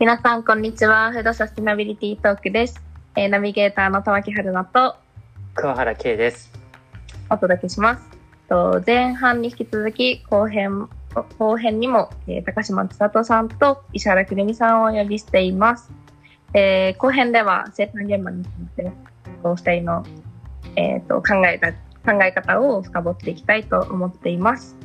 [0.00, 1.12] 皆さん、こんにちは。
[1.12, 2.82] フードサステナビリティトークです。
[3.14, 4.96] えーナビゲーターの玉木春菜と
[5.54, 6.50] 桑原圭です。
[7.30, 8.02] お届けします。
[8.48, 10.88] と前半に引き続き後編、
[11.38, 15.92] 後編にも、えー高島千里さんと石原くるみさんをお呼びしています。
[16.54, 18.90] えー後編では生産現場について、
[19.44, 20.04] お二人の、
[20.74, 24.76] えー、と考えた考え方を深掘っていきたいと思っています。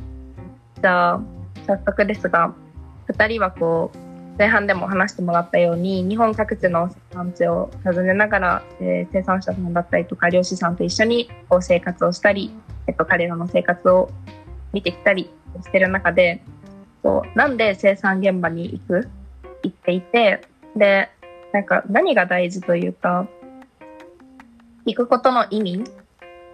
[0.80, 1.22] じゃあ、
[1.66, 2.54] 早速ですが、
[3.08, 4.09] 二人はこう、
[4.40, 12.54] 前半でも話してもらったように、日本各地の産地を訪ねながら、えー生産者さんだったりとか、漁師さんと一緒にこう生活をしたり、
[12.88, 14.10] えっと、彼らの生活を
[14.72, 15.30] 見てきたり
[15.62, 16.42] してる中で、
[17.04, 19.10] こうなんで生産現場に行く？
[19.64, 20.42] 行っていて、
[20.74, 21.10] で、
[21.52, 23.28] なんか何が大事というか、
[24.86, 25.84] 行くことの意味？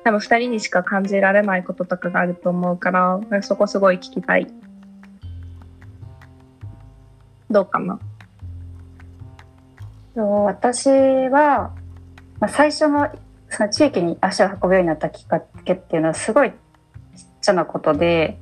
[0.04, 4.48] 多分二人にしか感じられないこととかがあると思うから、そこすごい聞きたい。
[7.56, 7.98] どうかな
[10.14, 11.74] そう私は、
[12.42, 13.10] まあ、最初の
[13.50, 16.56] その地域に足を運ぶようになったきっかけっていうのはすごいちっ
[17.42, 18.38] ちゃなことで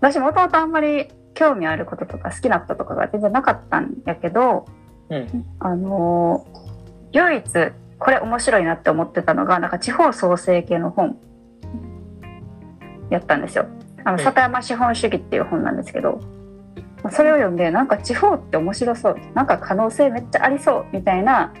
[0.00, 4.66] 私もともとあんまり興味あることとか好きなこととかが全然なかったんやけど
[5.08, 5.46] うん。
[5.58, 6.46] あの
[7.12, 7.44] 唯一
[7.98, 11.16] これ面白いなって思ってたのがなんか地方創生系の本
[13.08, 13.66] やったんですよ。
[14.04, 16.41] あのうん里山資本主義っていう本なんですけど、まあ
[17.10, 19.16] それを読んでなんか地方って面白そう。
[19.34, 21.52] なんか可能性めっちゃありそうみたいな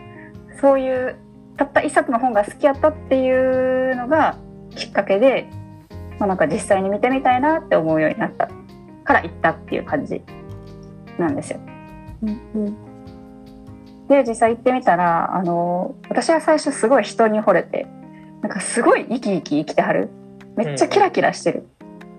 [0.60, 1.16] そういう
[1.56, 4.36] たった一冊の本が好きやったっていうのが
[4.70, 5.48] きっかけで、
[6.18, 8.48] まあ、なんか実際に見てみたいなって思うようになった
[9.04, 10.22] から行ったっていう感じ
[11.18, 11.60] なんですよ。
[12.22, 12.76] うん
[14.08, 17.86] で実際行ってみたらあの私は最初すごい人に惚れて
[18.42, 20.10] なんかすごい生き生き生きてはる。
[20.56, 21.66] めっちゃキラキラしてる、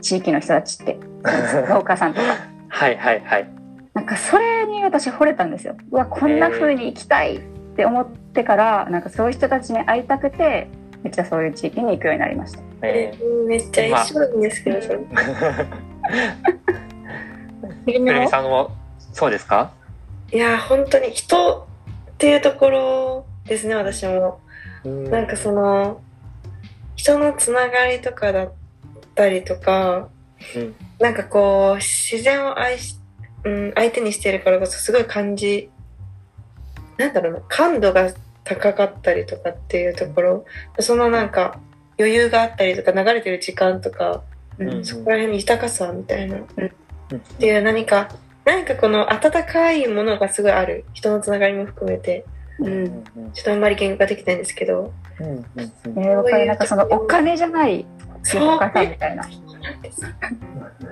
[0.02, 0.98] 地域の人たちって
[1.70, 2.26] 農家さんとか
[2.76, 3.48] はいはいはい。
[3.94, 5.78] なんかそれに私惚れたんですよ。
[5.92, 7.40] うわこんな風に生きたいっ
[7.76, 10.68] て思ってからなんかそういう人たちに会いたくて
[11.04, 12.60] めっちゃそういう地域に行くようになりました。
[12.82, 13.14] え
[13.48, 15.00] めっちゃ一緒なんですけど、それ。
[17.86, 18.72] ー、くるみさんも
[19.14, 19.72] そうですか？
[20.32, 21.68] いや、本当に人
[22.14, 24.40] っていうところですね、私も。
[24.84, 26.02] なんかその、
[26.96, 28.52] 人のつながりとかだっ
[29.14, 30.10] たりとか、
[30.56, 32.98] うんなんかこう、自然を愛し、
[33.44, 35.70] うん、相手にしてるからこそすごい感じ、
[36.96, 38.14] なんだろうな、感度が
[38.46, 40.46] 高かったりとかっていうところ、
[40.80, 41.60] そのなんか
[42.00, 44.24] 余裕があったりとか流れてる時間とか、
[44.60, 46.66] うんうんそこら辺の豊かさみたいな、うん
[47.16, 48.10] っていう何か
[48.46, 52.24] 何かこの温かいものがすごいある人のつながりも含めて
[52.60, 54.94] うんうんちょっとあんまり言語化できないんですけど。
[55.20, 55.28] うん。
[55.28, 55.46] うん。
[55.96, 56.04] うん。
[56.04, 56.46] えー、わかる。
[56.46, 57.86] なんかそのお金じゃない
[58.24, 59.28] そう豊かさみたいな。
[59.64, 60.02] なんです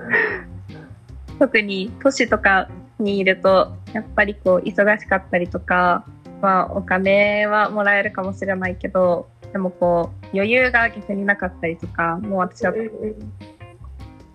[1.38, 2.68] 特に都市とか
[2.98, 6.04] にいるとやっぱりこう忙しかったりとか、
[6.40, 12.72] まあ、お金はもらえるかもしれないけどでもこう余裕が逆になかったりとかもう私は、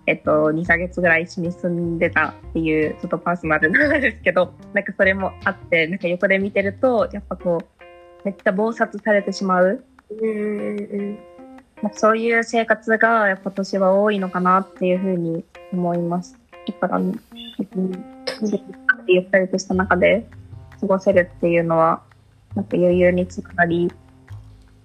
[0.05, 7.77] えっと、2ヶ月ぐらい一緒に住んでたっていうちょっとパーソナルなんですけどなんかそれもあってなんか横で見てるとやっぱこう
[8.23, 9.83] めっちゃ忙殺されてしまう。
[11.93, 16.37] そういう生活がやっぱ年は多いのかなっていうふうに思います。
[16.65, 17.17] いくらに、
[17.75, 20.27] うんってゆったりとした中で
[20.81, 22.01] 過ごせるっていうのは、
[22.55, 23.91] なんか余裕につながり、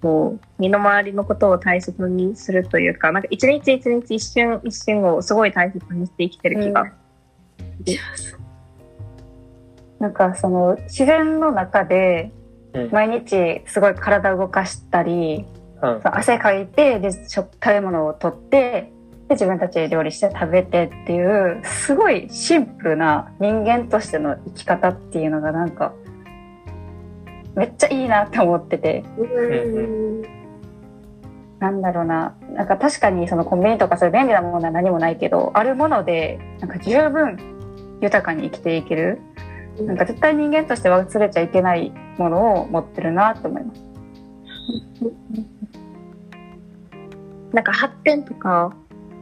[0.00, 6.84] こう、身の回りのことを大切にするというか、なんか一日一日一瞬一瞬をすごい大切にして生きてる気が。
[7.86, 8.38] します
[9.98, 12.32] なんかその自然の中で
[12.90, 18.92] 毎日すごい体を動かしたり、うん汗かいてで食食べ物を取って
[19.28, 25.92] で自分たちで料理して食べてっていうすごいシンプルな人間としての生き方っていうのがなんか
[27.56, 29.04] めっちゃいいなって思ってて。
[29.18, 30.42] うん
[31.62, 32.34] なんだろうな。
[32.54, 37.38] なんか確かにそのコンビニとかそういう便利なものは何もないけどあるものでなんか十分
[38.00, 39.20] 豊かに生きていける。
[39.80, 43.84] なんか絶対人間として忘れちゃいけないものを持ってるなと思います。
[47.52, 48.74] なんか発展とか、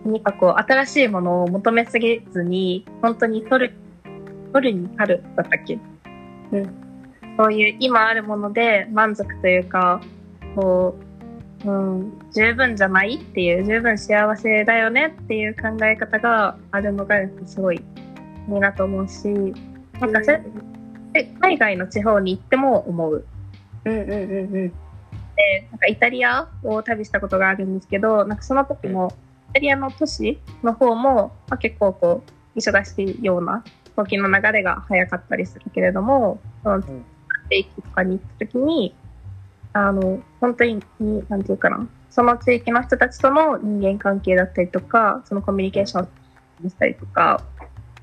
[0.05, 3.75] 何かこう、新しいものを求めすぎずに、本当に取る、
[4.53, 5.79] 取るに足るだったっけ？
[6.53, 6.71] うん。
[7.37, 10.01] そういう今あるもので満足というか、
[10.55, 10.97] こ
[11.65, 17.17] う、うん、十分じゃないっていう、十分幸せだよねっていう考え方があるのが
[17.47, 17.81] すごいい
[18.51, 19.29] いなと思うし、
[20.01, 20.43] なんかそれ
[21.13, 23.27] で海外の地方に行っても思う。
[23.85, 24.73] うんうんうんうん。
[25.41, 29.13] でなんかイタリアを旅したことがあるんですけどなんかその時も
[29.51, 32.23] イタリアの都市の方も、まあ、結構こ
[32.55, 33.65] う忙しいような
[33.97, 36.83] 時の流れが早かったりするけれども、その、ん
[37.51, 38.95] 地域とかに行った時に、
[39.73, 40.81] あの、本当に、
[41.29, 46.07] なんていうかな、その地域の人たちとの人間関係だったりとか、そのコミュニケーショ
[46.65, 47.43] ンしたりとか、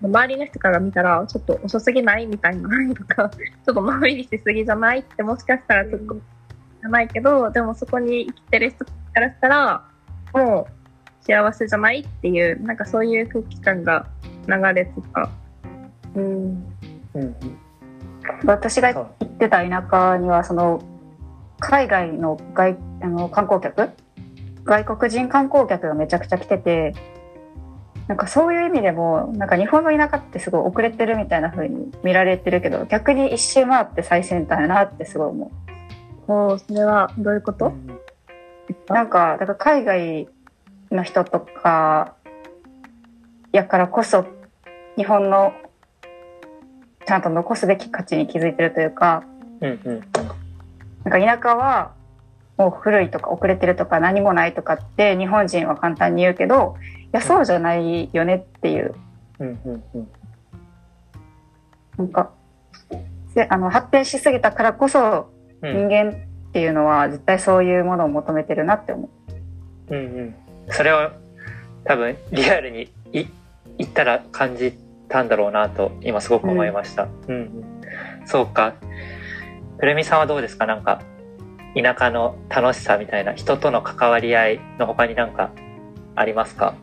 [0.01, 9.85] 周りの人から見たら、ちょっと遅すぎないみたいな、とか、ちょっとのんびりしすぎじゃないってもしかしたらちょっと、じゃないけど、でもそこに生きてる人からしたら、
[10.33, 14.07] もう幸せじゃないっていう、なんかそういう空気感が
[14.47, 15.29] 流れてた。
[16.15, 16.23] うん。
[16.23, 17.35] うんうん。
[18.45, 20.81] 私が行ってた田舎にはその
[21.59, 23.91] 海外の外あの観光客
[24.63, 26.93] 外国人観光客がめちゃくちゃ来てて
[28.07, 35.51] なんかそういう意味でもなんか日本の田舎ってすごい遅れてるみたいな風に見られてるけど逆に一周回って最先端やなってすごい思
[36.27, 37.73] おーそれはどういうこと、
[38.89, 40.29] うなんかだから海外
[40.91, 42.15] の人とか
[43.51, 44.25] やからこそ
[44.97, 45.53] 日本の
[47.05, 49.23] ちゃんと残すべき価値に気づいてるというか
[49.61, 49.99] うんうん。
[51.03, 51.93] なんか田舎は
[52.57, 56.75] もう古いとか遅れてるとか何もないとかって日本人は簡単に言うけど
[57.05, 58.93] いやそうじゃないよねっていう。
[59.39, 60.07] うんうんうん。
[61.97, 62.31] なんか
[63.33, 65.29] せあの発展しすぎたからこそ
[65.61, 65.89] うん。
[65.89, 69.09] 人間っていうのは絶対そういうものを求めてるなって思
[69.89, 69.95] う。
[69.95, 70.35] うんうん。
[70.69, 71.11] それを
[71.85, 73.25] 多分リアルにい
[73.77, 74.73] 言ったら感じ
[75.07, 77.07] たんだろうなと今すごく思いました。
[77.27, 77.63] うん、うん、
[78.25, 78.73] そうか。
[79.79, 80.65] くるみさんはどうですか？
[80.65, 81.01] なんか
[81.75, 85.51] 田舎の楽しさみたいな人との関わり合いの他になんか
[86.15, 86.73] ありますか？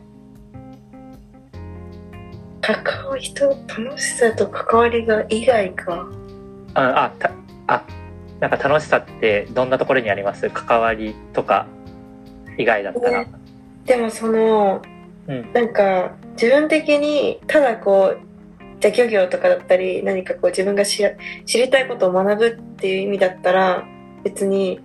[2.61, 6.07] 関わ人楽しさと関わりが以外か。
[6.73, 7.31] ああた
[7.67, 7.83] あ
[8.45, 10.51] なんか楽しさってどんなところにあります？
[10.51, 11.65] 関わりとか
[12.59, 13.25] 以外だったら。
[13.85, 14.83] でもその
[15.27, 15.51] うん。
[15.51, 18.19] なんか自分的にただこう
[18.79, 21.01] じゃあ漁業とかだったり何かこう自分が知
[21.55, 23.83] りたいことを学ぶっていう意味だったら
[24.23, 24.79] 別に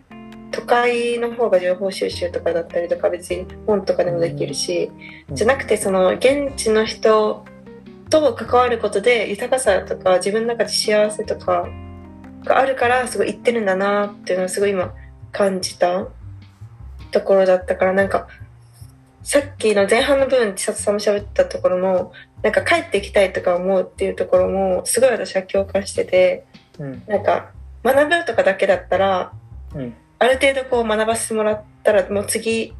[0.52, 4.90] 都会の方が情報収集とかだったりとか別に本とかでもできるし、
[5.28, 5.36] うん。
[5.36, 7.44] じゃなくてその現地の人
[8.08, 11.68] と関わることで豊かさとか自分の中で幸せとか
[12.44, 14.92] があるからすごい言ってるんだなっていうのはすごい今
[15.32, 16.06] 感じた
[17.10, 18.28] ところだったからなんか
[19.22, 26.46] さっきの前半の部分千里さんも喋ったところのなんか帰ってきたいとか思うっていうところもすごい私は共感してて
[26.78, 27.02] うん。
[27.06, 27.50] なんか
[27.84, 29.32] 学ぶとかだけだったら
[29.74, 29.94] うん。
[30.18, 32.74] ある程度こう学ばせてもらったらもう次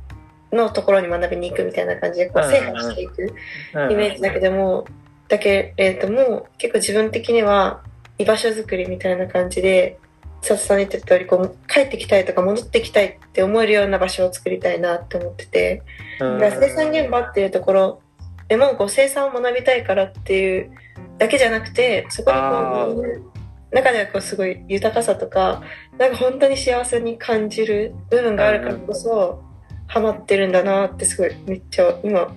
[0.53, 2.51] のところに学びに行くみたいな感じでこううん。
[2.51, 3.35] 制覇していく
[3.75, 3.93] うん。
[3.93, 4.87] イメージだけども
[5.29, 7.83] だけれども結構自分的には
[8.21, 9.99] 居場所づくりみたいな感じで
[10.41, 15.83] 佐々さんに言ってた通りこう帰ってきたいとか戻ってきたいって思えるような場所を作りたいなって思ってて。
[16.21, 18.03] うんだから生産現場っていうところ
[18.49, 20.71] でもこう生産を学びたいからっていう
[21.17, 25.63] だけじゃなくてそこにあこう中ではこうすごい豊かさとか
[25.99, 29.43] なんか本当に幸せに感じる部分があるからこそ
[29.87, 32.35] ハマってるんだなってすごいめっちゃ今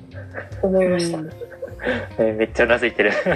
[0.62, 1.18] 思いました。
[1.18, 1.29] うん
[2.18, 3.12] えーめっちゃうなずいてる。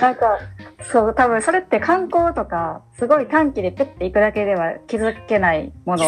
[0.00, 0.40] なんか
[0.82, 6.04] そう多分それって観光とかすごい短期でペッて行くだけでは気づけないもの。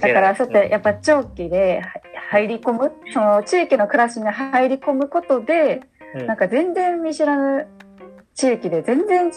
[0.00, 2.00] からそうやってやっぱ長期では
[2.30, 5.82] 入り込むその地域の暮らしに入り込むことで
[6.14, 6.26] うん。
[6.26, 7.66] なんか全然見知らぬ
[8.34, 9.32] 地域で全然違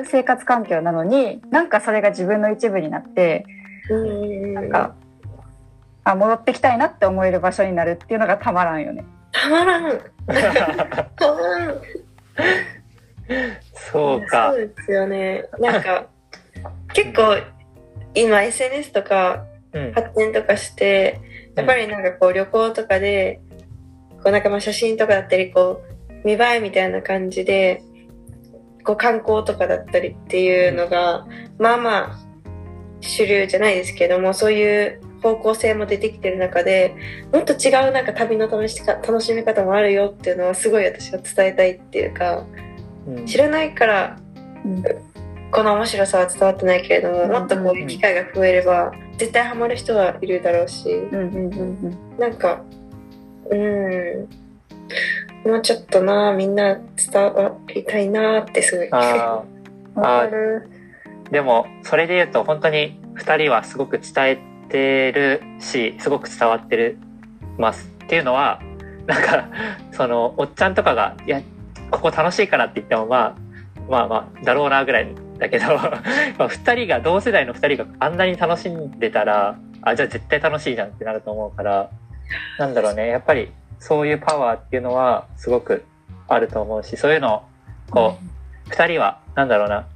[0.00, 3.46] う生活環境なのになんかそれが自分の一部になって
[3.90, 4.54] うん。
[4.54, 4.94] なんか
[6.04, 9.04] あ戻ってきたいなって思える場所になるっていうのがたまらんよね。
[9.32, 11.80] たまらんたまらん
[13.72, 14.52] そうか。
[14.52, 14.72] そう。
[14.76, 15.44] ですよね。
[15.58, 16.06] なんか
[16.92, 17.36] 結構
[18.14, 19.92] 今 SNS とかうん。
[19.92, 21.20] 発展とかして
[21.56, 23.40] やっぱりなんかこう旅行とかで
[24.22, 27.82] こうなんかまあ写真とかだったりこう見栄えみたいな感じで
[28.84, 31.26] こう観光とかだったりっていうのが
[31.58, 32.18] まあまあ
[33.00, 36.94] 主流じゃないですけどもそういう方向性も出てきてる中で
[37.32, 42.71] もっと違うなんか旅の楽しか楽しみ方もあるよっていうのはすごい私は伝えたいっていうかうん
[43.26, 44.18] 知らないから
[44.64, 44.82] うん。
[45.52, 50.90] この面白さは伝わってないけれどももっとこういう機会が増えれば絶対ハマる人はいるだろうし。
[50.90, 51.52] うんうんうん
[52.12, 52.18] うん。
[52.18, 52.62] なんか、
[53.50, 54.28] うん、
[55.44, 58.88] もうちょっとな、みんな伝わりたいなってすごい。
[58.90, 59.94] あー。
[60.00, 60.68] わかる。
[61.30, 66.98] でもそれで言うと本当に2人はすごく伝えてるしすごく伝わってる
[67.58, 67.90] ます。
[68.04, 68.60] っていうのは
[69.06, 69.48] なんか
[69.92, 71.40] そのおっちゃんとかが「いや
[71.92, 73.34] ここ楽しいから」って言ってもまあ
[73.88, 81.88] まあまあだろうなぐらいだけど まあ2人が同世代の2人があんなに楽しんでたらあじゃあ絶対楽しいじゃんってなると思うから
[82.58, 83.08] なんだろうね。
[83.08, 85.84] やっぱりそういうパワーっていうのはすごく
[86.28, 87.42] あると思うしそういうのを
[87.90, 88.16] こ
[88.66, 89.86] う、二人はなんだろうな。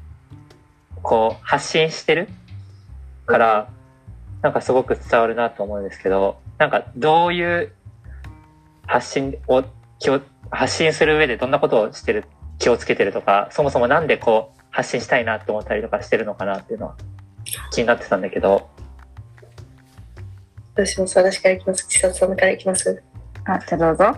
[1.03, 2.29] こう発信してる
[3.27, 3.69] から、
[4.43, 7.73] なんかすごく伝わるなと思うんですけどなんかどういう
[8.87, 9.65] 発信を
[9.99, 12.25] 気を発信する上でどんなことをしてる
[12.59, 16.97] 気をつけてるとかそもそもなんでこう発信したいなって思ったりとかしてるのかなっていうのは
[17.73, 18.69] 気になってたんだけど。
[20.75, 21.87] どうします私からいきます。
[21.89, 23.03] 千里さんからいきます。
[23.45, 24.15] あ、じゃあどうぞ。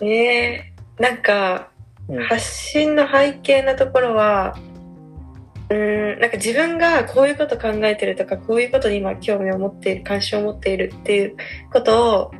[0.04, 1.68] えー、なんか
[2.08, 2.24] うん。
[2.24, 4.56] 発信の背景のところは
[5.70, 11.36] うーんなんか自分がこういうこと考えてるとかこういうことに今興味を持っている関心を持っているっていう
[11.72, 12.32] ことを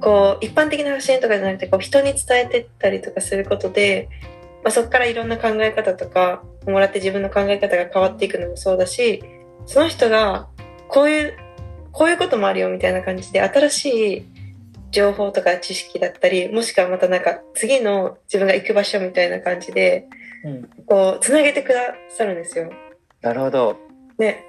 [0.00, 4.08] こう一般的な発信とかじゃなくてこう人に伝えてったりとかすることで、
[4.62, 9.22] まあ、そこからいろんな考え方とかもらって自分の考え方が変わっていくのもそうだし
[9.66, 10.48] その人が
[10.88, 11.36] こういう
[11.92, 13.86] こういうこともあるよみたいな感じで新し
[14.18, 14.26] い
[14.90, 20.06] 情報とか知識だったりもしくはまたなんか次の自分が行く場所みたいな感じで
[20.44, 22.70] うんこうつなげてくださるんですよ。
[23.20, 23.76] なるほど
[24.18, 24.44] ね。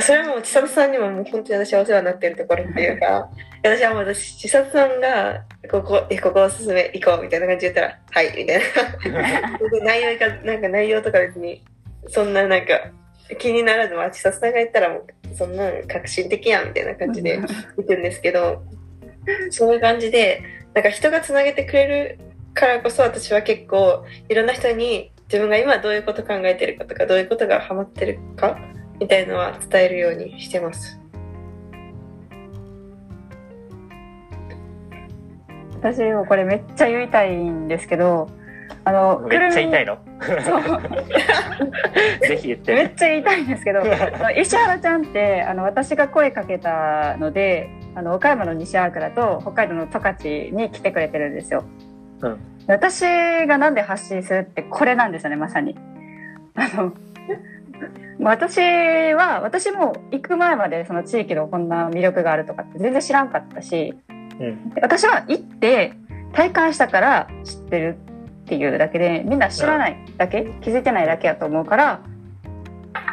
[0.00, 3.28] それはもう千里さんにももう本当に私はお世話になってるところっていうか
[3.62, 8.60] 私はもう私千里さんがここえここおすすめ行こうみたいな感じで言ったらはいみたい
[9.12, 9.58] な。
[9.70, 11.62] で内容がなんか内容とか別に
[12.08, 12.90] そんななんか
[13.38, 17.38] 気にならずまあ千里さんが言ったらもうそんな革新的やんみたいな感じで
[17.76, 18.62] 行くんですけど
[19.50, 20.42] そういう感じで
[20.74, 22.18] なんか人がつなげてくれる
[22.54, 28.58] からこそ私は結構いろんな人に自分が今どういうこと考えてるかとかどういうことがハマってるか
[29.02, 30.98] みたいのは伝えるようにしてます。
[35.74, 38.30] 私もこれめっちゃ言いたいんですけど、
[38.84, 39.94] あの、めっちゃ痛いの？
[39.96, 40.00] の
[40.42, 40.62] そう。
[42.20, 43.80] ぜひ言ってめっちゃ言いたいんですけど
[44.36, 51.64] 石原ちゃんってあの私が声かけたのであの岡山の西原倉と北海道の十勝に来てくれてるんですよ。
[52.20, 55.76] うん私がなんで発信するってこれなんですよねまさに。
[56.54, 56.92] あの
[58.20, 58.58] 私
[59.14, 63.94] は私も行く前までその地域のこんな魅力があるとかって全然知らんかったし
[64.38, 64.70] うん。
[64.70, 65.94] で私は行って
[66.32, 67.98] 体感したから知ってる
[68.44, 72.00] っていうだけでみんな知らないだけ気づいてないだけやと思うから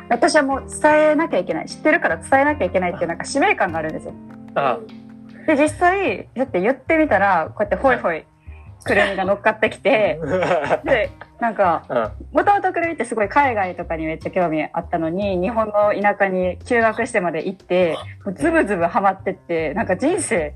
[0.09, 4.13] 私はもう伝えなきゃいけない知ってるから伝えなきゃいけないっていうなんか使命感があるんですよ。
[4.55, 4.79] あ。
[5.45, 8.25] で実際だって言ってみたらこうやってホイホイ
[8.83, 10.19] くるみが乗っかってきて
[10.83, 11.97] でなんかうん
[12.33, 20.53] もともとくるみってすごい海外とかにめっちゃ興味あったのに日本の田舎に休学してまで行ってもうズブズブハマってってなんか人生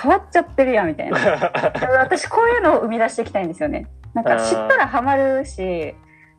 [0.00, 1.18] 変わっちゃってるやんみたいな。
[1.98, 3.86] 私こういうのを生み出していきたいんですよね。
[4.14, 5.94] なんか知ったらハマるし、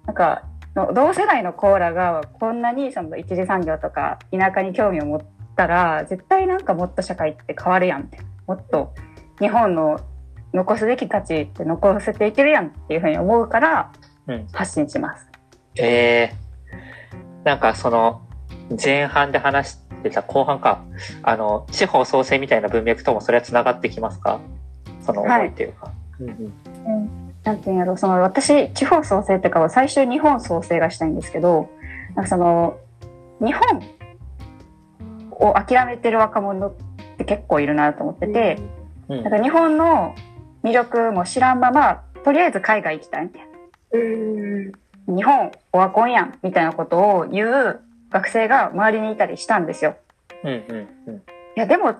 [0.05, 0.43] なんか
[0.75, 5.21] の同世代のコーラがこんなにその一次産業とか田舎に興味を持っ
[5.55, 8.25] たら絶対なんかもっと社会って変わるやんみたいな。
[8.47, 8.93] もっと
[9.39, 9.99] 日本の
[10.53, 13.91] 残すべき価値って残せていけるやんっていうふうに思うから
[14.27, 14.47] うん。
[14.51, 15.27] 発信します。
[15.75, 18.21] えー、なんかその
[18.81, 20.83] 前半で話してた後半か。
[21.23, 24.39] あの地方創生みたいな文脈ともそれはつながってきますか？
[25.01, 27.33] その思いっていうか、うんうん。
[27.43, 31.69] なんていうんやろその私地方創生っていうか最終日本創生がしたいんですけど
[32.15, 32.77] なんかその
[33.39, 33.81] 日本
[35.31, 36.73] を諦めてる若者っ
[37.17, 38.59] て結構いるなと思ってて、
[39.07, 39.23] うん。
[39.23, 40.15] なんか日本の
[40.63, 43.23] 魅力も知らんままとりあえず海外行きたい。
[43.23, 43.41] みたい
[43.93, 44.71] うん。
[44.71, 47.79] な日本オワコンやんみたいなことを言う
[48.11, 49.97] 学生が周りにいたりしたんですよ。
[50.43, 51.15] うんうんうん。
[51.15, 51.19] い
[51.55, 51.95] やでも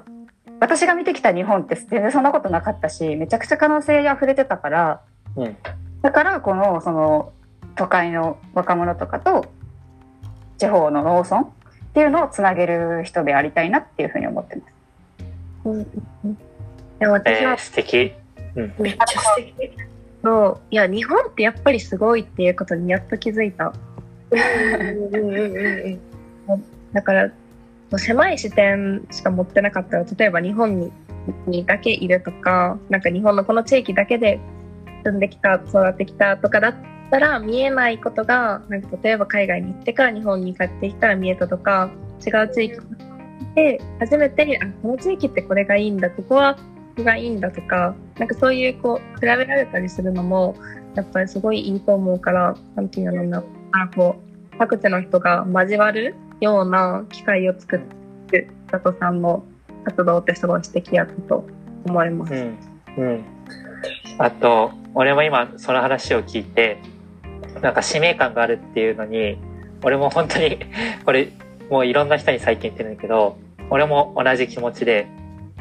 [0.59, 5.01] 私が見てきた日本って全然そんなことなかったしめちゃくちゃ可能性に溢れてたから
[5.35, 5.57] うん。
[6.01, 7.33] だからこのその
[7.75, 9.45] 都会の若者とかと
[10.57, 11.49] 地方の農村っ
[11.93, 15.87] ていうのをつなげる人でありたいなっていうふうに思ってます。
[16.99, 18.13] でも私はえー、素敵
[18.55, 19.71] めっちゃ素敵。
[20.23, 20.59] そう。
[20.71, 23.73] いや日本ってやっぱりすごいっていうことにやっと気づいた。
[24.31, 25.99] うんうんうんうん
[26.93, 27.31] だから
[27.97, 30.91] 狭い視点しか持ってなかったら例えば日本に
[31.47, 34.39] にだけいるとかなんか日本のこの地域だけで
[35.03, 36.75] 住んできた育ってきたとかだっ
[37.11, 41.91] たら見えないことがなんか例えば海外に行ってから日本に帰ってきたら見えたとか
[42.25, 42.79] 違う地域
[43.55, 46.57] で初めてあこの地域ってこれがいいんだここは
[46.99, 50.55] こがいいんだとかなんかそういうこう比べられたりするのも
[50.95, 53.43] やっぱりすごいいいと思うからなんていうのな
[53.95, 54.15] こ
[54.53, 57.79] う各地の人が交わるような機会を作っ
[58.27, 59.43] て佐藤さんの
[59.85, 61.47] 活動ってすごい素敵やったと
[61.85, 62.33] 思います。
[62.33, 62.57] うん
[62.97, 63.25] うん
[64.17, 66.81] あと俺も今その話を聞いて
[67.61, 69.37] なんか使命感があるっていうのに
[69.83, 70.59] 俺も本当に
[71.05, 71.29] これ
[71.69, 73.37] もういろんな人に最近言ってるんだけど
[73.69, 75.07] 俺も同じ気持ちで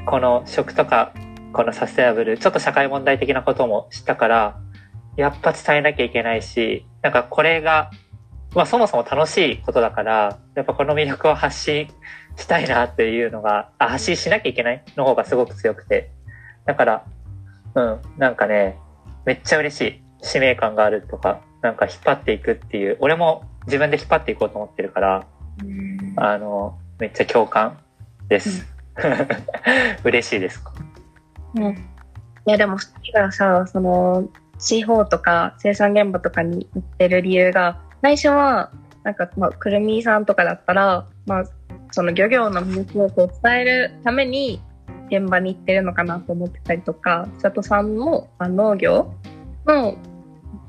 [0.06, 1.12] この食とか
[1.58, 4.60] このサステナブル、ちょっと社会問題的なことも知ったから、
[5.16, 7.90] やっぱ伝えなきゃいけないし、なんかこれが、
[8.54, 11.88] まあそもそも楽しいことだから、やっぱこの魅力を発信
[12.36, 16.12] したいなっていうのが、あ、発信しなきゃいけないの方がすごく強くて。
[16.64, 17.04] だから、
[17.74, 18.78] うん、なんかね、
[19.24, 20.02] めっちゃ嬉しい。
[20.22, 25.26] 使命感があるとか、なんか引っ張っていくっていう、俺も自分で引っ張っていこうと思ってるから、
[26.18, 27.80] あの、めっちゃ共感
[28.28, 28.64] です。
[30.04, 30.62] 嬉しいです。
[31.54, 31.72] うん。
[31.72, 34.28] いや、でも、二人がさ、その、
[34.58, 38.72] 地方とか生産現場とかに行ってる理由が、最初は、
[39.04, 41.44] なんか、まあ、くるみさんとかだったら、まあ、
[41.92, 44.60] その漁業の魅力を伝えるために、
[45.10, 49.14] 現場に行ってるのかなと思ってたりとか、佐藤さんも、まあ、農業
[49.66, 49.96] の、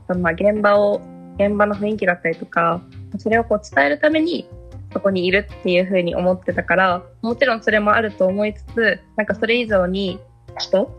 [0.08, 1.02] そのまあ、現場を、
[1.38, 2.82] 現場の雰囲気だったりとか、
[3.18, 4.48] それをこう伝えるために、
[4.94, 10.20] そこにいるっていうふうに思ってたから、もちろんそれもあると思いつつ、なんかそれ以上に
[10.60, 10.90] 人？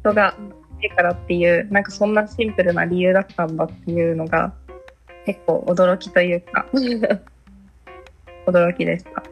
[0.00, 0.36] 人が
[0.80, 4.54] いるからっていう、なんかそんなシンプルな理由だったんだっていうのが、
[5.26, 6.66] 結構驚きというか、
[8.46, 9.22] 驚きでした。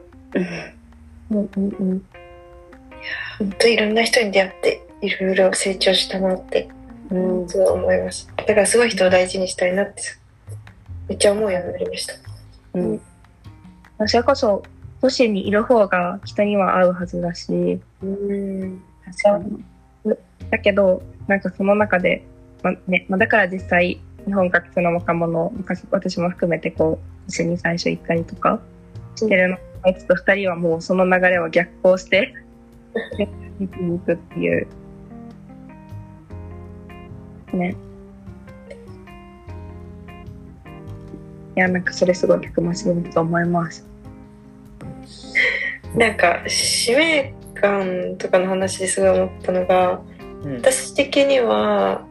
[1.30, 2.04] うんうんうん。
[3.38, 6.68] 本当いろんな人に出会っていろいろ成長したなって
[7.10, 7.48] うん。
[7.48, 10.02] すごい思いますだからすごい人を大事にしたいなって
[11.08, 12.14] めっちゃ思うようになりました。
[12.74, 13.00] うん。
[14.06, 14.62] それこそ、
[15.00, 18.82] 都市にいる方が人には合うはずだし、うん
[20.50, 22.24] だけど、なんかその中で、
[22.62, 25.52] まねまあ、だから実際、日本各地の若者、
[25.90, 28.60] 私も含めてこう、一緒に最初行ったりとか
[29.16, 32.34] してるのあいつと二人はもうその流れを逆行して、
[33.16, 33.28] で
[33.60, 34.68] 一気に行くっていう。
[37.52, 37.76] ね。
[41.56, 43.86] いや、なんかそれすごいたくましいと思います。
[45.96, 50.02] なんか使命感とかの話ですごい思ったのが
[50.44, 50.56] うん。
[50.56, 52.04] 私的には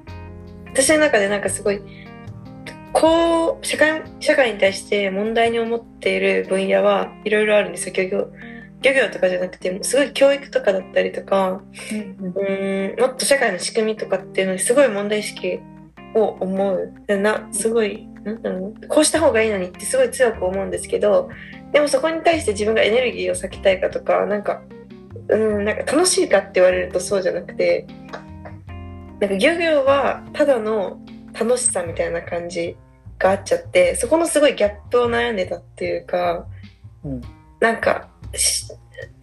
[0.72, 1.81] 私の中でなんかすごい
[2.94, 8.31] こう社会社会に対して問題に思っている分野はいろいろあるんですよ漁業
[8.81, 15.59] 漁業とかじゃなくてすごい教育とかだったりとかうーんもっと社会の仕組みとかっていうのにすごい問題意識
[16.16, 16.74] を思
[17.07, 21.29] うなすごいなんだろうこうした方がいいのにってすごい強く思うんですけど
[21.72, 24.61] でもそこに対して自分がエネルギーを割きたいかとかなんか
[25.27, 27.87] うんなんか楽しいかって言われるとそうじゃなくて
[29.19, 31.00] なんか漁業はただの
[31.33, 32.75] 楽しさみたいな感じ
[33.17, 36.47] があっちゃってそこのすごいギャップを悩んでたっていうか、
[37.03, 37.21] うん。
[37.59, 38.65] なんかし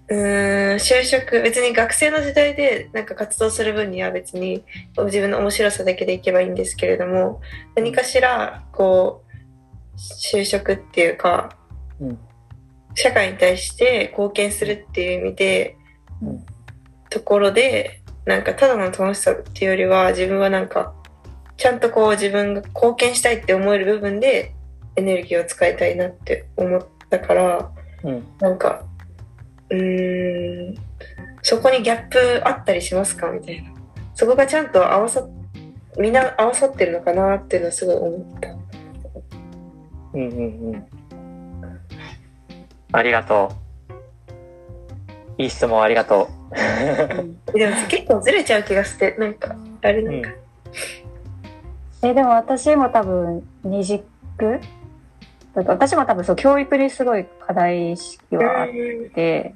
[0.08, 4.64] うーん就職別に学生の時代でなんか活動する分には別に
[4.96, 7.40] 自分の面白さだけでいけばいいんですけれども
[7.74, 11.56] 何かしらこう就職っていうか、
[12.00, 12.18] うん。
[12.94, 15.77] 社会に対して貢献するっていう意味で、うん
[17.10, 20.94] ところでなんかただの楽しさっていうよりは自分はなんか
[21.56, 24.54] ちゃんとこう自分が貢献したいって思える部分で
[24.96, 27.70] エネルギーを使いたいなって思ったから
[28.04, 28.26] うん。
[28.38, 28.84] なんか
[29.70, 30.74] うーん
[31.42, 33.70] そこにギャップあったりしますかみたいな
[34.14, 35.26] そこがちゃんと合わさ
[35.98, 38.48] みんな合わさってるのかなっていうのはすごい思った
[40.14, 40.88] うんうんうん。
[42.92, 43.67] ありがとう。
[45.38, 47.52] いい質問ありがとう。
[47.56, 50.30] でも結構ずれちゃう気がしてなんかあれなんか、
[52.02, 54.02] えでも私も多分二軸？
[55.54, 58.68] だと私も多分そう教育にすごい課題意識はあっ
[59.14, 59.54] て。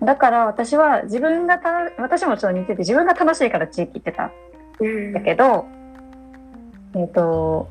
[0.00, 4.32] だから私は自分がた私もちょっと似てて自分が楽しいから地域行ってた。
[4.80, 5.66] うんんだけど
[6.94, 7.68] えっ、と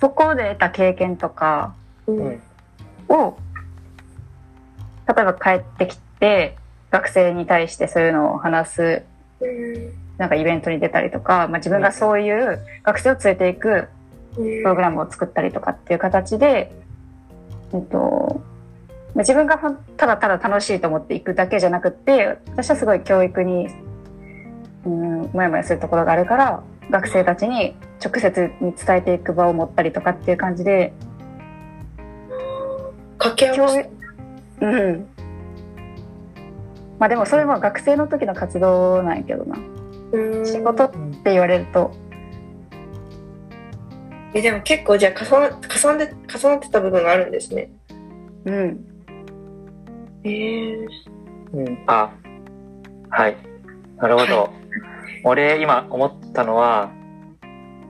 [0.00, 1.74] そこで得た経験とか
[2.06, 2.18] うん。
[2.18, 2.42] うん
[3.08, 3.38] を
[5.08, 6.56] 例えば帰ってきて
[6.90, 9.02] 学生に対してそういうのを話す
[9.40, 9.92] うん。
[10.18, 13.88] なんかイベントに出たりとか、まあ、自分がそういう学生を連れていく
[14.36, 14.62] うん。
[14.62, 16.72] プログラムを作ったりとかっていう形で、
[17.72, 18.42] えっと、
[19.14, 19.58] まあ自分が
[19.96, 23.68] ただただ楽しいと思っていくだけじゃなくって私はすごい教育に
[24.84, 30.92] うんもやもやするところがあるから学生たちに直接に伝えていく場を持ったりとかっていう感じで
[33.18, 33.90] 掛け合わせ。
[34.60, 35.06] うん。
[36.98, 39.58] まあでもそれは学生の時の活動なんやけどな。
[40.12, 40.46] うん。
[40.46, 41.92] 仕事って言われると。
[44.34, 47.70] えでも結構じゃあ重な重なって重なってた部分があるんですね。
[48.44, 48.84] うん。
[50.24, 50.86] えー、
[51.54, 51.84] うん。
[51.86, 52.12] あ、
[53.10, 53.36] はい。
[53.96, 54.50] なるほど。
[55.24, 56.90] 俺今思ったのは、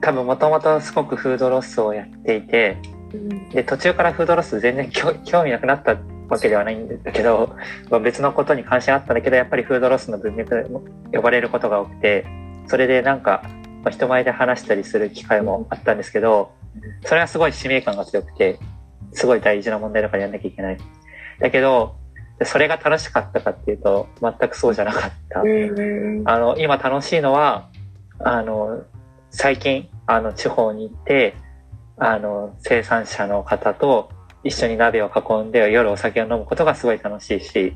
[0.01, 2.98] 多分もともとすごくフードロスをやっていて、うん
[3.53, 5.97] で、途中からフードロス全然興 興味なくなった
[6.29, 7.55] わけではないんだけど、
[7.89, 10.55] まあ、別のことに関心あったんだけどやっぱりフードロスの文脈
[11.11, 12.25] で呼ばれることが多くて
[12.67, 13.41] それでなんか、
[13.83, 16.51] まあ、人前で話したりする機会もあったんですけど
[17.03, 18.59] それはすごい使命感が強くて
[19.13, 20.77] すごい大事な問題だからやんなきゃいけない。
[21.39, 21.95] だけど
[22.43, 25.39] それが楽しかったかっていうと全くそうじゃなかった。
[25.39, 25.43] あ
[26.37, 27.69] の今楽しいのは
[28.19, 28.83] あの
[29.31, 31.35] 最近あの地方に行って
[31.99, 34.09] あの生産者の方と
[34.43, 37.75] 一緒に鍋を囲んで夜お酒を飲むことがすごい楽しいし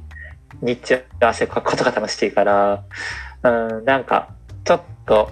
[0.61, 2.83] 日中汗をかくことが楽しいから
[3.43, 4.29] うんなんか
[4.63, 5.29] ちょっと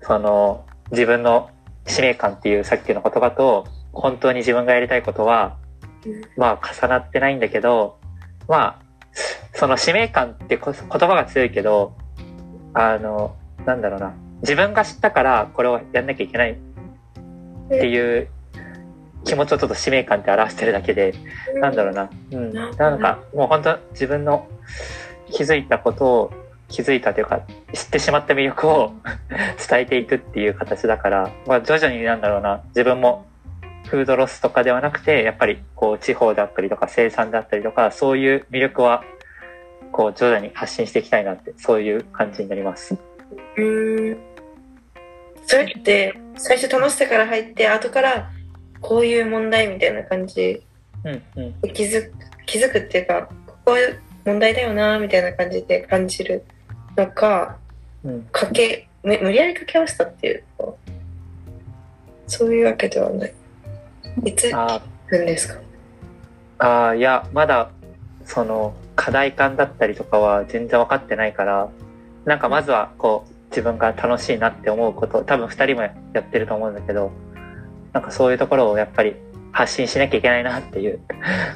[0.00, 1.50] その自分の
[1.86, 5.56] 使命感っていうさっきの言葉と本当に自分がやりたいことは
[6.36, 7.98] まあ重なってないんだけど
[8.48, 8.82] まあ
[9.54, 11.96] その使命感って言葉が強いけど
[12.74, 14.14] あのなんだろうな。
[14.42, 16.58] 自分が知ったからこれをやんなきゃいけない
[17.76, 18.28] っていう
[19.24, 21.14] 気持ちをちょっと使命感って表してるだけで、
[21.60, 24.46] なんだろうな、うん、なんかもう本当自分の
[25.30, 26.32] 気づいたことを
[26.68, 27.40] 気づいたというか
[27.72, 28.92] 知ってしまった魅力を
[29.68, 32.62] 伝えていくっていう形だから、まあ、徐々になんだろうな。
[32.68, 33.26] 自分も
[33.86, 39.04] フードロスとかではなくてやっぱりこう地方だったりとか生産だったりとかそういう魅力は
[39.90, 42.96] こう徐々に発信していきたいなってそういう感じになります。
[43.56, 44.31] うん
[45.46, 48.30] それって最初楽しさから入って後から
[48.80, 50.62] こういう問題みたいな感じ。
[51.04, 52.12] うんうん、で気づく
[52.46, 53.28] 気づくっていうか
[53.64, 56.44] こういう問題だよなみたいな感じで感じる
[56.96, 57.58] のか
[58.04, 60.74] うん、かけめ無理やり掛け合わせたっていうか
[62.26, 63.34] そういうわけではない。
[64.24, 65.60] いつあ聞くんですか？
[66.58, 66.96] あー。
[66.96, 67.70] いやまだ
[68.24, 71.68] その課題感だったりとかは全然分かってないから
[72.24, 77.12] なんかまずはこう自分が楽しいなって思うこと多分2人もやってると思うんだけど
[77.92, 79.14] なんかそういうところをやっぱり
[79.52, 81.00] 発信しなきゃいけないなっていう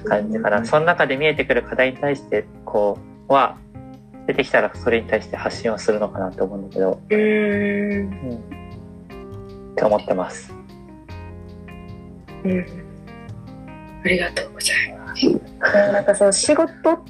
[0.04, 0.64] 感じかな。
[0.66, 3.56] その中で見えてくる課題に対してこうは
[4.26, 8.08] 出てきたらそれに対して発信をするのかなと思うんだけど、うーん。
[8.10, 10.52] うん、って思ってます。
[12.44, 12.66] うん。
[14.04, 15.22] ありがとうございます。
[15.26, 15.38] で
[15.92, 17.00] なんかそう仕事っ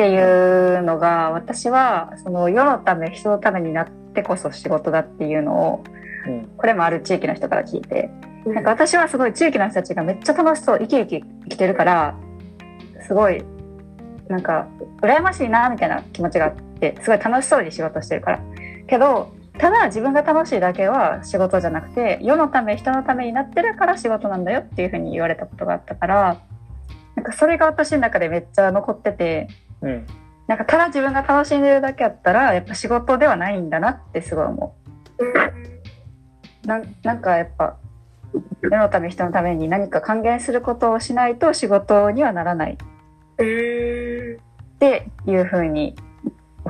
[0.00, 5.84] ていうのが私はその世のため人のためになってこそ仕事だっていうのを
[6.26, 6.48] うん。
[6.56, 8.10] これもある地域の人から聞いて
[8.46, 12.16] なんか私はすごい地域の人たちがめっちゃ楽しそう生き生き生きてるから
[13.06, 13.44] すごい
[14.28, 14.68] なんか
[15.02, 18.40] 羨ましいなみたいな気持ちがあってすごい楽しそうに仕事してるから。
[18.86, 26.40] けどただ自分が楽しいだけは仕事じゃなくて世のため人のためになってるから仕事なんだよっていうふうに言われたことがあったから
[27.16, 29.48] なんかそれが私の中でめっちゃ残ってて
[29.82, 30.06] うん
[30.50, 34.74] なんかただ自分が楽しんでるだけやったらやっぱ仕事ではないんだなってすごい思
[36.64, 36.66] う。
[36.66, 37.76] なんなんかやっぱ
[38.60, 42.76] 世のため人のために何か還元することをしないと仕事にはならないっ
[43.36, 45.94] ていうふうに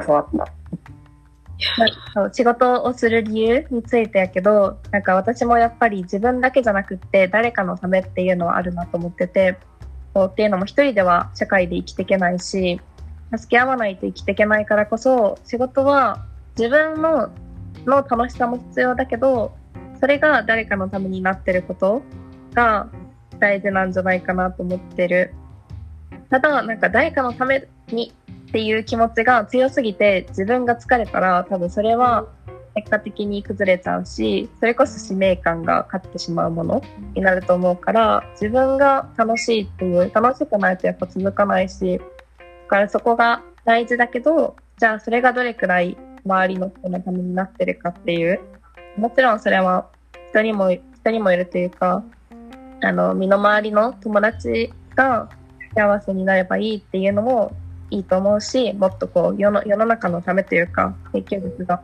[0.06, 0.52] 教わった。
[2.32, 9.58] 仕事をする理由についてやけどなんか私もやっぱり自分だけじゃなくって誰かのためっていうのはあるなと思ってて
[10.14, 12.80] こうっていうのも一人では社会で生きていけないし
[13.36, 16.24] 助け合わないと生きていけないからこそ仕事は
[16.56, 17.30] 自分の
[17.86, 19.54] の楽しさも必要だけど
[20.00, 22.02] それが誰かのためになってること
[22.52, 22.88] が
[23.38, 25.34] 大事なんじゃないかなと思ってる。
[26.28, 28.12] ただなんか誰かのために
[28.48, 32.26] っていう気持ちが強すぎて自分が疲れたら多分それは
[32.74, 36.82] 結果的に崩れちゃうしそれこそ使命感が勝ってしまうもの
[37.14, 42.04] になると思うから自分が楽しいっていう楽しくないとやっぱ続かないしだ
[42.70, 48.40] からそこが大事だけどじゃあそれがどれくらい周りの人のためになってるかっていう。
[48.96, 49.86] もちろんそれは
[50.30, 52.04] 人にも人にもいるというか
[52.82, 55.28] あの身の回りの友達が
[55.74, 57.56] 幸せになればいいっていうのも
[57.90, 61.82] いいと思うしもっとこう世の世の中のためというか影響力が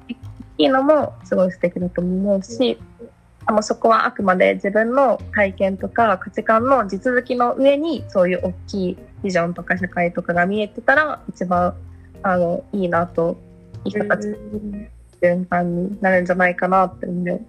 [0.58, 2.95] いいのもすごい素敵だと思うしで
[3.52, 11.74] もそこはあくまで自分の体験とか価値観の地続きの上にそういう大きいビジョンとか社会とかが見えてたら一番
[12.22, 13.38] あのいいなと。
[13.86, 14.90] いい形で
[15.22, 17.40] 循環になるんじゃないかなって思う。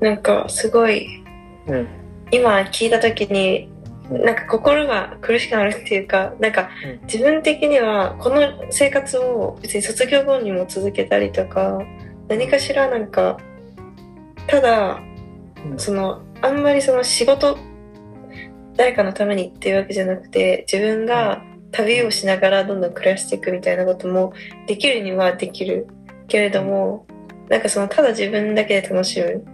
[0.00, 1.24] なんかすごい
[1.66, 1.88] うん。
[2.30, 3.75] 今聞いた時にうん
[4.10, 7.06] なんか心が苦しくなるっていうかなんかうん。
[7.06, 8.40] 自分的にはこの
[8.70, 11.80] 生活を別に卒業後にも続けたりとか
[12.28, 13.38] 何かしらなんか
[14.46, 15.00] ただ
[15.64, 15.78] うん。
[15.78, 17.58] そのあんまりその仕事
[18.76, 21.42] 誰かのためにっていうわけじゃなくて自分が
[21.72, 24.32] 旅をしながらどんどん暮らしていくみたいなことも
[24.66, 25.88] できるにはできる。
[26.28, 27.06] けれども
[27.48, 29.44] なんかそのただ自分だけで楽しむ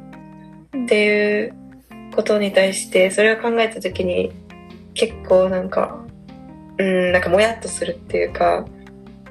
[0.85, 1.55] っていう
[2.15, 4.33] ことに対してそれを考えた時に
[4.95, 5.99] 結構なんか
[6.79, 8.65] うんなんかもやっとするっていうか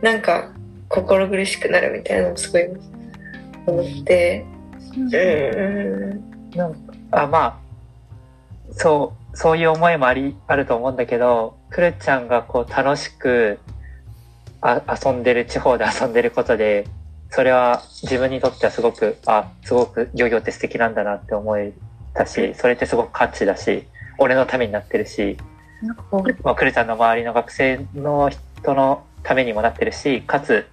[0.02, 0.52] なんか
[0.89, 2.63] 心苦しくなるみたいなのをすごい
[3.65, 4.45] 思って。
[4.95, 5.15] うん。
[5.15, 7.60] うんなんかあまあ
[8.74, 13.60] そうそういう思いもありあると思うんだけどくるちゃんがこう楽しく
[14.62, 16.88] あ遊んでる地方で遊んでることで
[17.30, 21.74] それは自分にとってはすごくあすごく漁業って素敵なんだなって思え
[22.13, 23.88] たしそれってすごく価値だし
[24.21, 25.36] 俺のためになってるし、
[26.43, 30.67] まあ、くるちゃんの周りの学生の人のためにもなってるしかつ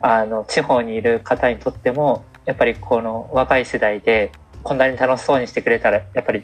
[0.00, 4.32] あの地方にいる方にとってもやっぱりこの若い世代で
[4.64, 6.42] こんなに楽しそうにしてくれたらやっぱり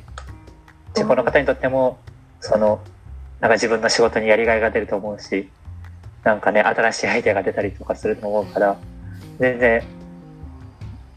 [0.94, 1.98] 地方の方にとっても
[2.40, 2.81] その
[3.40, 5.51] なんか自分の仕事にやりがいが出ると思うし
[6.22, 8.79] なんかね新しいアイデアが出たりとかすると思うから
[9.40, 9.83] 全然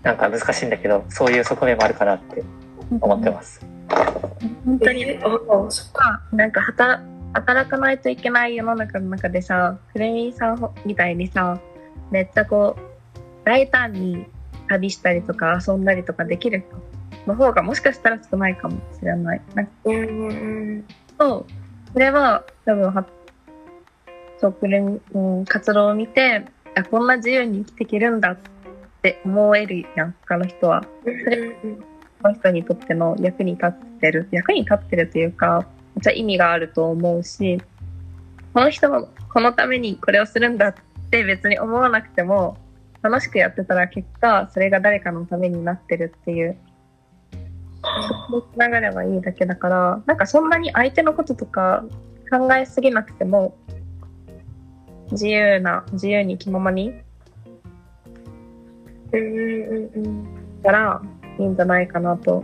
[0.02, 2.44] なんか難しいんだけどそういう側面もあるかなって
[3.00, 3.64] 思ってます。
[4.66, 5.04] 本当に。
[5.04, 6.22] えああそっか。
[6.32, 11.60] なんか働働かないといけない世の中の中でさくるみさんみたいにさ
[12.10, 12.82] めっちゃこう
[13.46, 14.26] 大胆に
[14.68, 19.42] 旅したりとか遊んだりとかできる人の方がもしかしたら少ないかもしれない。
[19.56, 20.32] なんかうんう
[20.80, 20.86] ん。
[21.20, 21.46] そう。
[21.94, 23.06] それは多分は
[24.40, 28.38] そうくるみ、うん、活動を見てあこんな自由に生きていけるんだっ
[29.02, 30.84] て思えるやん他の人は。
[31.06, 31.91] うんそ
[32.24, 37.62] の人にとっての役に立ってる役に立ってるというかめっちゃ意味があると思うし
[38.54, 40.76] この人もこのためにこれをするんだっ
[41.10, 42.58] て別に思わなくても
[43.02, 46.58] 楽しくやってたら結果それが誰かのためになってるっていう
[47.82, 51.84] そこにつながればいいだけだからなんかそんなに相手のこととか
[52.30, 53.56] 考えすぎなくても
[55.12, 56.94] 自由な自由に気ままに
[59.12, 60.28] うんうんうん
[60.64, 61.02] たら
[61.42, 62.44] いいんじゃないかなと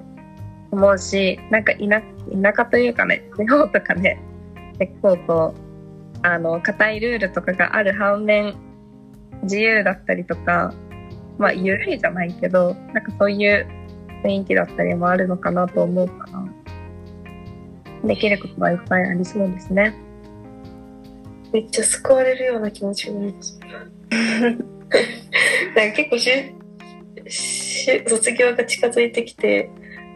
[0.71, 2.01] 思うし、なんか田
[2.41, 4.19] 田舎というかね、地方とかね、
[4.79, 5.59] 結構こう、
[6.23, 8.55] あの、硬いルールとかがある反面、
[9.43, 10.73] 自由だったりとか、
[11.37, 13.67] まあ、ゆるいじゃないけど、なんかそういう
[14.23, 16.27] 雰囲気だったりもあるのかなと思うか
[18.01, 19.95] ら、できることはいっぱいありそうですね。
[21.53, 23.59] めっちゃ救われるような気持ちになります。
[25.75, 26.17] なんか結構
[27.29, 29.69] し卒業が近づいてきて、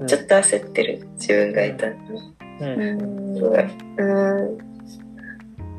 [0.08, 1.08] ちょっと焦ってる。
[1.13, 1.88] 自分がいた。
[1.88, 2.65] うん。
[2.65, 3.38] ん。
[3.38, 4.71] うん。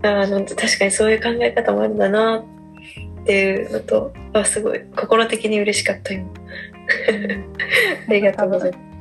[0.04, 4.80] あの確かにそういう考え方もあるんだなっていうのと、あすごい。
[4.96, 6.24] 心的に嬉しかったよ。
[8.08, 8.92] ありがとうございます。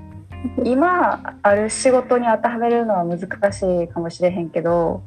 [0.64, 5.04] 今ある仕事に当てはめるのは難しいかもしれへんけど、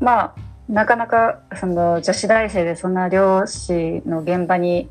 [0.00, 0.34] まあ
[0.68, 4.88] なかなかその女子大生でそんな漁師の現場に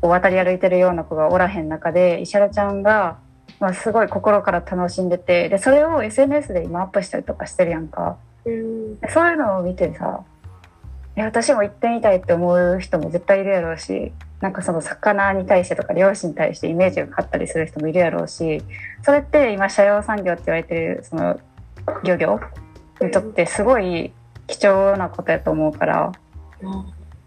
[0.00, 3.18] こう渡り歩いてるような子がおらへん中で石原ちゃんが、
[3.60, 8.16] まあ、すごい心から楽しんでてでそれを SNS で今アップしたりとかしてるやんか。
[8.44, 9.00] うん。
[9.00, 10.24] でそういうのを見てさ
[11.16, 18.62] いや私も行ってみたいって思う人も絶対いるやろうしなんかその魚に対してとか漁師に対してイメージが勝ったりする人もいるやろうし
[19.02, 21.40] それって今社用産業って言われてるその
[22.04, 22.40] 漁業
[23.00, 24.12] にとってすごい
[24.46, 26.12] 貴重なことやと思うから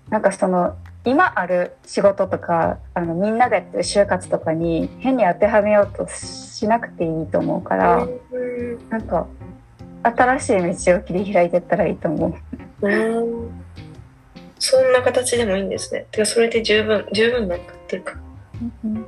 [0.10, 9.28] なんかその今ある仕事とかあのみんながやってる就活とかに変に当てはめようとしなくていいと思うからうんなんか
[10.04, 12.36] 新しい道を切り開いていったらいいと思
[12.82, 12.88] う。
[12.88, 13.52] うん
[14.60, 16.06] そんな形でもいいんですね。
[16.12, 18.14] てかそれで十分十分なんだっていうか。
[18.84, 19.06] うん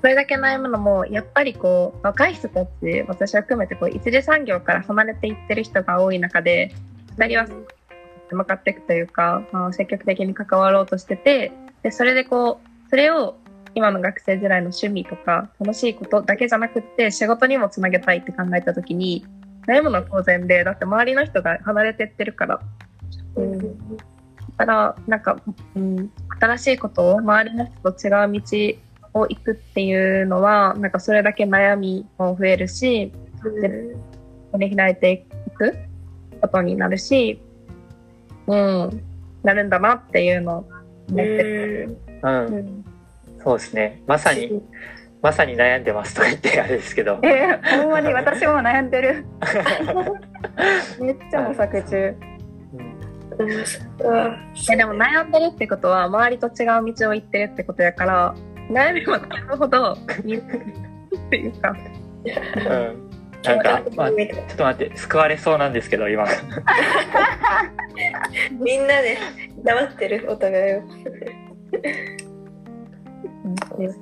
[0.00, 2.70] それだけ悩むのもやっぱりこう若い人たち
[3.08, 6.74] 私は含めてこう一次産業から離れていってる人が多い中で
[7.16, 7.46] 2人は
[8.30, 13.36] 向かっていくというか、まあ、積極的に関わろうとしててでそれでこうそれを
[13.74, 19.24] 今の学生時代の趣味とか楽しいことだけじゃなくって仕事にもつなげたいって考えた時に
[19.66, 22.60] 悩むのは当然でだって周りの人が離れてってるから。
[23.36, 23.96] うん。
[24.56, 25.40] だから、なんか、
[25.74, 26.10] うん、
[26.40, 33.12] 新しいことを周りの人と違う道を行くっていうのは、なんかそれだけ悩みも増えるし、
[34.52, 35.76] 取り開いていく
[36.40, 37.40] ことになるし、
[38.46, 39.02] うん、
[39.42, 41.98] なるんだなっていうのを思ってる。
[42.22, 42.46] うん。
[42.46, 42.84] うん。
[43.42, 44.02] そうですね。
[44.06, 44.62] まさに
[45.24, 47.18] まさに悩んでますとか言ってあれですけど。
[47.22, 49.24] えー、ほんまに私も悩んでる。
[51.00, 52.14] めっちゃ模索中。
[53.38, 54.76] うん。
[54.76, 58.34] でも悩んでるってことは、周りと違う道を行ってるってことやから、
[58.70, 60.42] 悩みも悩むほど、 見っ
[61.30, 61.74] ていうか、
[62.68, 63.03] うん
[63.44, 64.18] なんか、 まあ、ちょっ
[64.56, 66.24] と待って救われそうなんですけど今
[68.50, 69.18] みんなで
[69.62, 70.82] 黙ってるお互いを。
[73.76, 73.94] で、やっ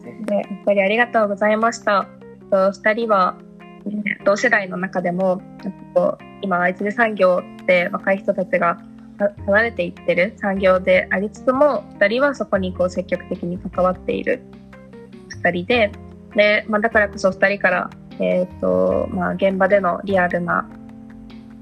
[0.64, 2.06] ぱりありがとうございました。
[2.50, 3.36] と、2人は、
[3.84, 8.78] ね同世代の中でもなんかこう今 IT 産業って若い人たちが
[9.18, 14.40] は離れていってる産業でありつつも2人はそこにこう積極的に関わっている
[15.42, 15.90] 2人で
[16.34, 20.68] で、まあ、だからこそ2人から、えーとまあ、現場でのリアルな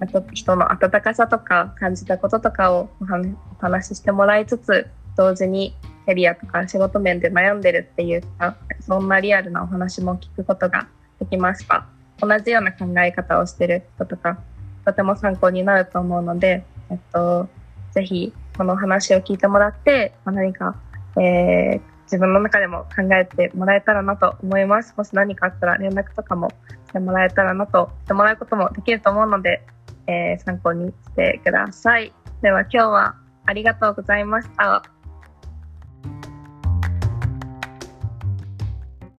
[0.00, 4.86] あと人の温かさとか感じたこととかをお話お話ししてもらいつつ
[5.16, 5.74] 同時に
[6.06, 11.86] キャリアとか仕事面で悩んでるっていうかそんなリアルなお話も聞くことができました。
[12.18, 14.38] 同じような考え方をしてる人とか
[14.84, 17.48] とても参考になると思うので、えっと、
[17.92, 20.76] ぜひこの話を聞いてもらって、ま何か、
[21.16, 24.94] えー自分の中でも考えてもらえたらなと思います。
[24.96, 26.50] もし何かあったら連絡とかも
[26.88, 29.64] してもらえたらなと、してもらうこともできると思うので、
[30.08, 32.12] えー参考にしてください。
[32.42, 33.14] では今日は
[33.46, 34.99] ありがとうございました。